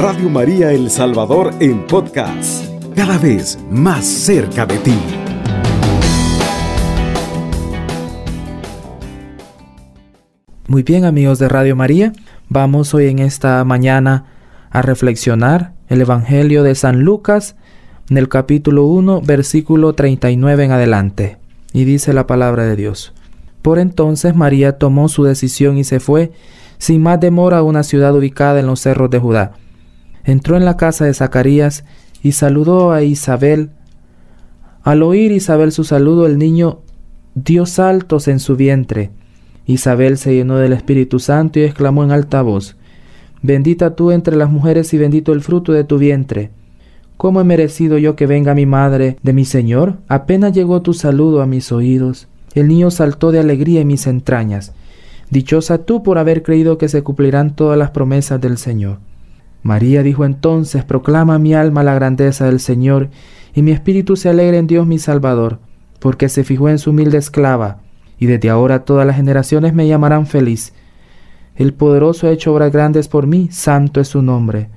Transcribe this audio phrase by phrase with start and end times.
[0.00, 4.94] Radio María El Salvador en podcast, cada vez más cerca de ti.
[10.68, 12.12] Muy bien amigos de Radio María,
[12.48, 14.26] vamos hoy en esta mañana
[14.70, 17.56] a reflexionar el Evangelio de San Lucas
[18.08, 21.38] en el capítulo 1, versículo 39 en adelante.
[21.72, 23.14] Y dice la palabra de Dios.
[23.62, 26.30] Por entonces María tomó su decisión y se fue
[26.78, 29.54] sin más demora a una ciudad ubicada en los cerros de Judá.
[30.28, 31.84] Entró en la casa de Zacarías
[32.22, 33.70] y saludó a Isabel.
[34.82, 36.80] Al oír Isabel su saludo, el niño
[37.34, 39.10] dio saltos en su vientre.
[39.64, 42.76] Isabel se llenó del Espíritu Santo y exclamó en alta voz,
[43.40, 46.50] Bendita tú entre las mujeres y bendito el fruto de tu vientre.
[47.16, 49.96] ¿Cómo he merecido yo que venga mi madre de mi Señor?
[50.08, 52.28] Apenas llegó tu saludo a mis oídos.
[52.54, 54.74] El niño saltó de alegría en mis entrañas.
[55.30, 59.07] Dichosa tú por haber creído que se cumplirán todas las promesas del Señor.
[59.62, 63.10] María dijo entonces, Proclama mi alma la grandeza del Señor,
[63.54, 65.58] y mi espíritu se alegra en Dios mi Salvador,
[66.00, 67.78] porque se fijó en su humilde esclava,
[68.18, 70.72] y desde ahora todas las generaciones me llamarán feliz.
[71.56, 74.68] El poderoso ha hecho obras grandes por mí, santo es su nombre.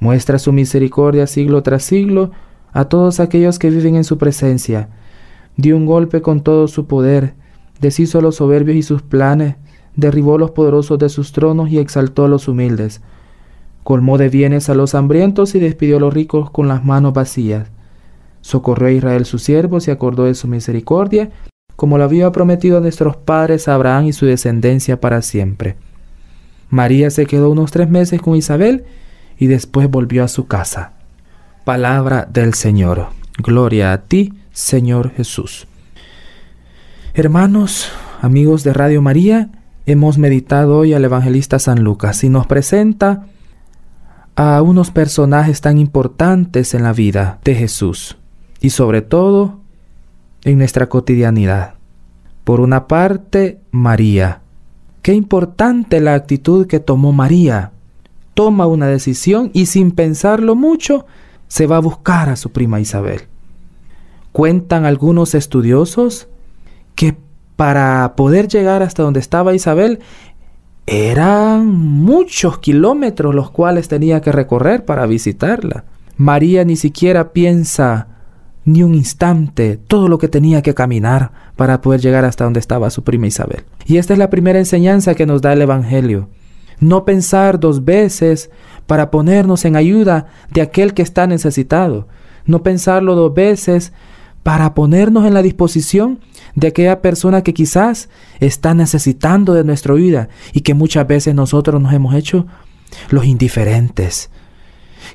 [0.00, 2.30] Muestra su misericordia siglo tras siglo
[2.72, 4.88] a todos aquellos que viven en su presencia.
[5.56, 7.34] Dio un golpe con todo su poder,
[7.80, 9.56] deshizo a los soberbios y sus planes,
[9.96, 13.00] derribó a los poderosos de sus tronos y exaltó a los humildes.
[13.82, 17.68] Colmó de bienes a los hambrientos y despidió a los ricos con las manos vacías.
[18.40, 21.30] Socorrió a Israel sus siervos y acordó de su misericordia,
[21.76, 25.76] como lo había prometido a nuestros padres Abraham y su descendencia para siempre.
[26.68, 28.84] María se quedó unos tres meses con Isabel
[29.38, 30.92] y después volvió a su casa.
[31.64, 33.08] Palabra del Señor.
[33.38, 35.66] Gloria a ti, Señor Jesús.
[37.14, 39.50] Hermanos, amigos de Radio María,
[39.86, 43.26] hemos meditado hoy al evangelista San Lucas y nos presenta
[44.42, 48.16] a unos personajes tan importantes en la vida de Jesús
[48.58, 49.58] y sobre todo
[50.44, 51.74] en nuestra cotidianidad.
[52.44, 54.40] Por una parte, María.
[55.02, 57.72] Qué importante la actitud que tomó María.
[58.32, 61.04] Toma una decisión y sin pensarlo mucho,
[61.46, 63.24] se va a buscar a su prima Isabel.
[64.32, 66.28] Cuentan algunos estudiosos
[66.94, 67.14] que
[67.56, 69.98] para poder llegar hasta donde estaba Isabel,
[70.90, 75.84] eran muchos kilómetros los cuales tenía que recorrer para visitarla.
[76.16, 78.08] María ni siquiera piensa
[78.64, 82.90] ni un instante todo lo que tenía que caminar para poder llegar hasta donde estaba
[82.90, 83.62] su prima Isabel.
[83.86, 86.28] Y esta es la primera enseñanza que nos da el Evangelio.
[86.80, 88.50] No pensar dos veces
[88.88, 92.08] para ponernos en ayuda de aquel que está necesitado.
[92.46, 93.92] No pensarlo dos veces
[94.42, 96.18] para ponernos en la disposición
[96.54, 98.08] de aquella persona que quizás
[98.40, 102.46] está necesitando de nuestra vida y que muchas veces nosotros nos hemos hecho
[103.10, 104.30] los indiferentes,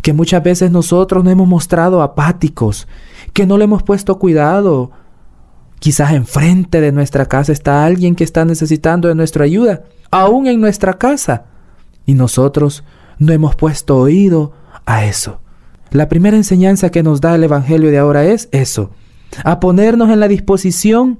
[0.01, 2.87] que muchas veces nosotros nos hemos mostrado apáticos,
[3.33, 4.91] que no le hemos puesto cuidado.
[5.79, 10.61] Quizás enfrente de nuestra casa está alguien que está necesitando de nuestra ayuda, aún en
[10.61, 11.45] nuestra casa,
[12.05, 12.83] y nosotros
[13.19, 14.53] no hemos puesto oído
[14.85, 15.39] a eso.
[15.91, 18.91] La primera enseñanza que nos da el Evangelio de ahora es eso,
[19.43, 21.19] a ponernos en la disposición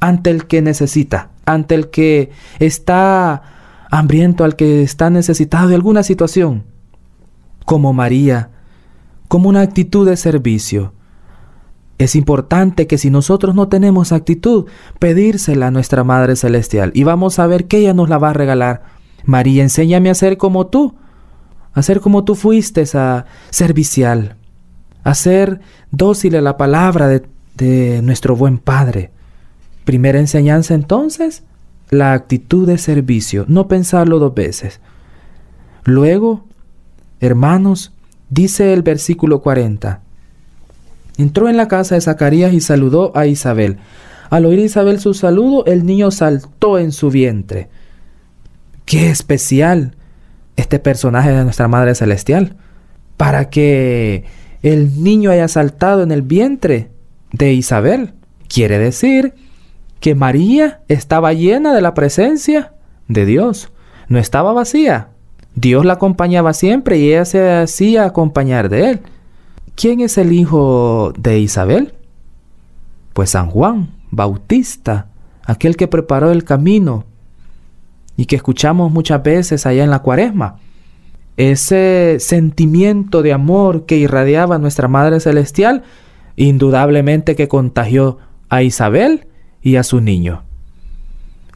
[0.00, 3.42] ante el que necesita, ante el que está
[3.90, 6.64] hambriento, al que está necesitado de alguna situación,
[7.64, 8.50] como María,
[9.28, 10.94] como una actitud de servicio.
[11.98, 14.66] Es importante que si nosotros no tenemos actitud,
[14.98, 18.34] pedírsela a nuestra Madre Celestial y vamos a ver que ella nos la va a
[18.34, 18.82] regalar.
[19.24, 20.94] María, enséñame a ser como tú,
[21.74, 24.36] a ser como tú fuiste, a servicial,
[25.04, 25.60] a ser
[25.90, 27.28] dócil a la palabra de
[27.60, 29.10] de nuestro buen Padre.
[29.84, 31.42] Primera enseñanza entonces,
[31.90, 34.80] la actitud de servicio, no pensarlo dos veces.
[35.84, 36.44] Luego,
[37.20, 37.92] hermanos,
[38.28, 40.00] dice el versículo 40,
[41.18, 43.78] entró en la casa de Zacarías y saludó a Isabel.
[44.30, 47.68] Al oír Isabel su saludo, el niño saltó en su vientre.
[48.84, 49.96] Qué especial
[50.56, 52.56] este personaje de nuestra Madre Celestial,
[53.16, 54.24] para que
[54.62, 56.90] el niño haya saltado en el vientre
[57.32, 58.12] de Isabel.
[58.48, 59.34] Quiere decir
[60.00, 62.72] que María estaba llena de la presencia
[63.08, 63.70] de Dios,
[64.08, 65.08] no estaba vacía.
[65.54, 69.00] Dios la acompañaba siempre y ella se hacía acompañar de él.
[69.74, 71.94] ¿Quién es el hijo de Isabel?
[73.12, 75.08] Pues San Juan Bautista,
[75.44, 77.04] aquel que preparó el camino
[78.16, 80.56] y que escuchamos muchas veces allá en la cuaresma.
[81.36, 85.82] Ese sentimiento de amor que irradiaba nuestra Madre Celestial
[86.36, 88.18] indudablemente que contagió
[88.48, 89.26] a Isabel
[89.62, 90.42] y a su niño.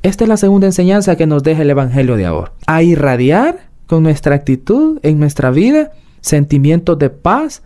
[0.03, 2.53] Esta es la segunda enseñanza que nos deja el Evangelio de ahora.
[2.67, 7.63] A irradiar con nuestra actitud en nuestra vida sentimientos de paz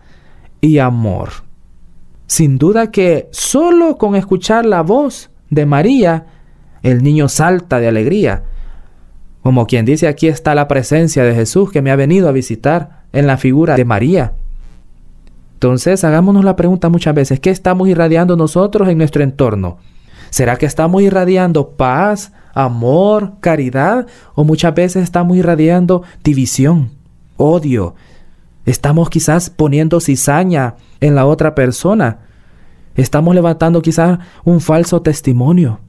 [0.61, 1.29] y amor.
[2.27, 6.27] Sin duda que solo con escuchar la voz de María,
[6.83, 8.43] el niño salta de alegría.
[9.41, 13.03] Como quien dice, aquí está la presencia de Jesús que me ha venido a visitar
[13.13, 14.33] en la figura de María.
[15.55, 19.77] Entonces, hagámonos la pregunta muchas veces, ¿qué estamos irradiando nosotros en nuestro entorno?
[20.29, 24.07] ¿Será que estamos irradiando paz, amor, caridad?
[24.35, 26.91] ¿O muchas veces estamos irradiando división,
[27.37, 27.95] odio?
[28.65, 32.19] Estamos quizás poniendo cizaña en la otra persona.
[32.95, 35.79] Estamos levantando quizás un falso testimonio.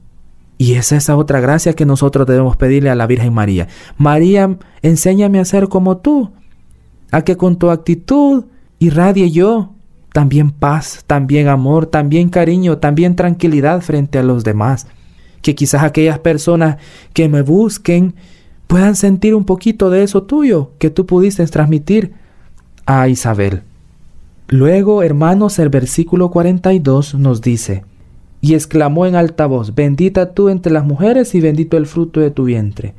[0.57, 3.67] Y es esa otra gracia que nosotros debemos pedirle a la Virgen María.
[3.97, 6.31] María, enséñame a ser como tú,
[7.11, 8.45] a que con tu actitud
[8.79, 9.73] irradie yo
[10.13, 14.87] también paz, también amor, también cariño, también tranquilidad frente a los demás.
[15.41, 16.77] Que quizás aquellas personas
[17.13, 18.15] que me busquen
[18.67, 22.13] puedan sentir un poquito de eso tuyo que tú pudiste transmitir
[22.85, 23.63] a Isabel.
[24.47, 27.85] Luego, hermanos, el versículo 42 nos dice,
[28.41, 32.31] y exclamó en alta voz, bendita tú entre las mujeres y bendito el fruto de
[32.31, 32.93] tu vientre.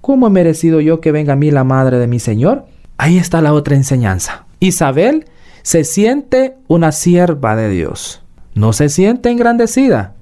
[0.00, 2.66] ¿Cómo he merecido yo que venga a mí la madre de mi Señor?
[2.96, 4.46] Ahí está la otra enseñanza.
[4.60, 5.26] Isabel
[5.64, 8.22] se siente una sierva de Dios.
[8.54, 10.12] No se siente engrandecida.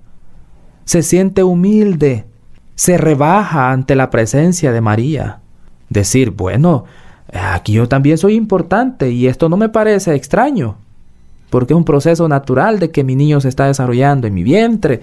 [0.84, 2.26] Se siente humilde.
[2.76, 5.40] Se rebaja ante la presencia de María.
[5.88, 6.84] Decir, bueno,
[7.32, 10.76] aquí yo también soy importante y esto no me parece extraño.
[11.50, 15.00] Porque es un proceso natural de que mi niño se está desarrollando en mi vientre.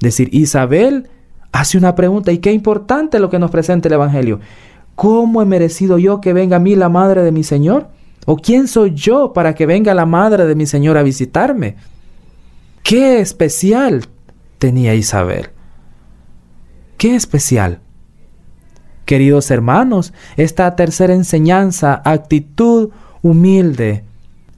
[0.00, 1.08] Decir, Isabel
[1.50, 4.38] hace una pregunta y qué importante lo que nos presenta el Evangelio.
[4.96, 7.88] ¿Cómo he merecido yo que venga a mí la madre de mi Señor?
[8.30, 11.76] ¿O quién soy yo para que venga la madre de mi Señor a visitarme?
[12.82, 14.04] ¿Qué especial
[14.58, 15.48] tenía Isabel?
[16.98, 17.80] ¿Qué especial?
[19.06, 22.90] Queridos hermanos, esta tercera enseñanza, actitud
[23.22, 24.04] humilde,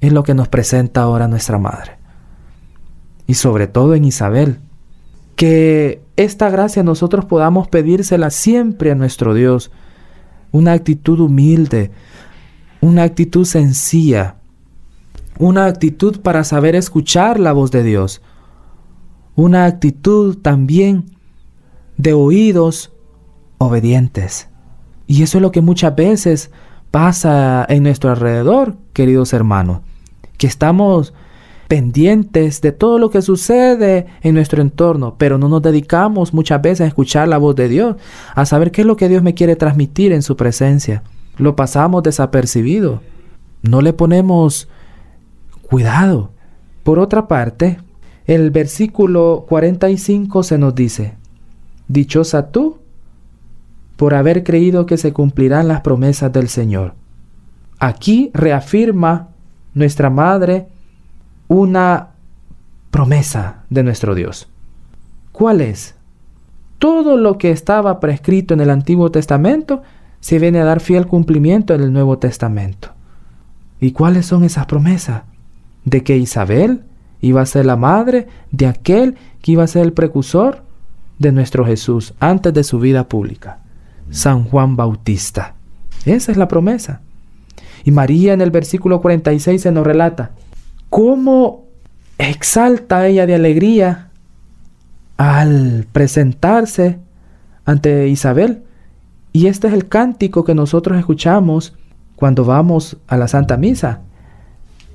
[0.01, 1.93] es lo que nos presenta ahora nuestra Madre.
[3.29, 4.59] Y sobre todo en Isabel.
[5.37, 9.71] Que esta gracia nosotros podamos pedírsela siempre a nuestro Dios.
[10.51, 11.93] Una actitud humilde,
[12.81, 14.37] una actitud sencilla,
[15.39, 18.23] una actitud para saber escuchar la voz de Dios,
[19.37, 21.07] una actitud también
[21.97, 22.93] de oídos
[23.59, 24.49] obedientes.
[25.07, 26.51] Y eso es lo que muchas veces
[26.91, 29.81] pasa en nuestro alrededor, queridos hermanos,
[30.39, 31.13] que estamos
[31.69, 36.81] pendientes de todo lo que sucede en nuestro entorno, pero no nos dedicamos muchas veces
[36.81, 37.97] a escuchar la voz de Dios,
[38.35, 41.03] a saber qué es lo que Dios me quiere transmitir en su presencia
[41.41, 43.01] lo pasamos desapercibido.
[43.63, 44.69] No le ponemos
[45.63, 46.31] cuidado.
[46.83, 47.79] Por otra parte,
[48.27, 51.15] el versículo 45 se nos dice,
[51.89, 52.79] Dichosa tú
[53.97, 56.95] por haber creído que se cumplirán las promesas del Señor.
[57.79, 59.29] Aquí reafirma
[59.75, 60.69] nuestra Madre
[61.49, 62.11] una
[62.91, 64.49] promesa de nuestro Dios.
[65.33, 65.97] ¿Cuál es?
[66.79, 69.83] Todo lo que estaba prescrito en el Antiguo Testamento
[70.21, 72.91] se viene a dar fiel cumplimiento en el Nuevo Testamento.
[73.81, 75.23] ¿Y cuáles son esas promesas?
[75.85, 76.83] De que Isabel
[77.21, 80.63] iba a ser la madre de aquel que iba a ser el precursor
[81.19, 83.61] de nuestro Jesús antes de su vida pública,
[84.11, 85.55] San Juan Bautista.
[86.05, 87.01] Esa es la promesa.
[87.85, 90.33] Y María en el versículo 46 se nos relata
[90.91, 91.65] cómo
[92.19, 94.11] exalta ella de alegría
[95.17, 96.99] al presentarse
[97.65, 98.63] ante Isabel
[99.33, 101.75] y este es el cántico que nosotros escuchamos
[102.17, 104.01] cuando vamos a la Santa Misa.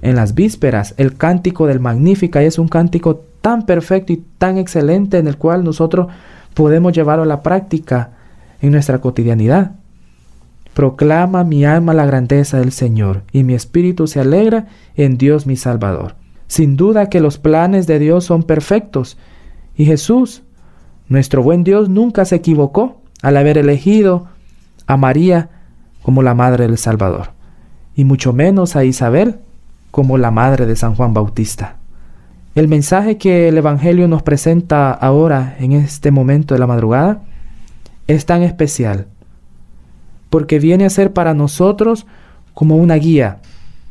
[0.01, 5.17] En las vísperas, el cántico del Magnífica es un cántico tan perfecto y tan excelente
[5.17, 6.07] en el cual nosotros
[6.53, 8.11] podemos llevarlo a la práctica
[8.61, 9.71] en nuestra cotidianidad.
[10.73, 15.55] Proclama mi alma la grandeza del Señor, y mi espíritu se alegra en Dios mi
[15.55, 16.15] Salvador.
[16.47, 19.17] Sin duda que los planes de Dios son perfectos,
[19.77, 20.43] y Jesús,
[21.07, 24.27] nuestro buen Dios, nunca se equivocó al haber elegido
[24.86, 25.50] a María
[26.03, 27.32] como la madre del Salvador,
[27.96, 29.38] y mucho menos a Isabel
[29.89, 31.77] como la madre de San Juan Bautista.
[32.53, 37.24] El mensaje que el Evangelio nos presenta ahora, en este momento de la madrugada,
[38.05, 39.08] es tan especial,
[40.29, 42.05] porque viene a ser para nosotros
[42.53, 43.39] como una guía,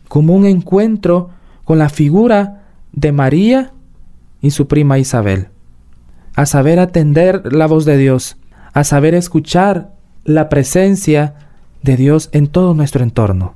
[0.06, 1.30] como un encuentro
[1.64, 2.62] con la figura
[2.92, 3.72] de María
[4.40, 5.48] y su prima Isabel,
[6.36, 8.36] a saber atender la voz de Dios,
[8.74, 9.92] a saber escuchar
[10.24, 11.34] la presencia
[11.82, 13.54] de Dios en todo nuestro entorno.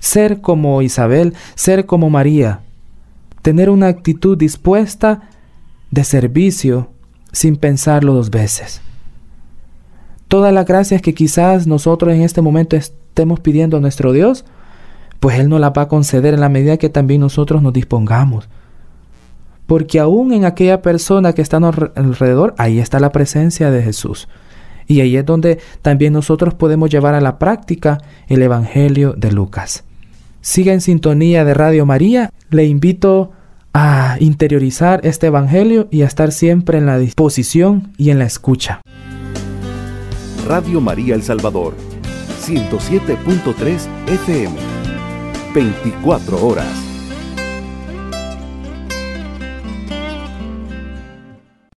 [0.00, 2.60] Ser como Isabel, ser como María,
[3.42, 5.28] tener una actitud dispuesta
[5.90, 6.90] de servicio
[7.32, 8.80] sin pensarlo dos veces.
[10.28, 14.44] Todas las gracias que quizás nosotros en este momento estemos pidiendo a nuestro Dios,
[15.20, 18.48] pues Él nos la va a conceder en la medida que también nosotros nos dispongamos.
[19.66, 24.28] Porque aún en aquella persona que está alrededor, ahí está la presencia de Jesús.
[24.86, 29.84] Y ahí es donde también nosotros podemos llevar a la práctica el Evangelio de Lucas.
[30.40, 32.30] Siga en sintonía de Radio María.
[32.50, 33.32] Le invito
[33.74, 38.80] a interiorizar este Evangelio y a estar siempre en la disposición y en la escucha.
[40.46, 41.74] Radio María El Salvador,
[42.46, 44.54] 107.3 FM,
[45.52, 46.85] 24 horas.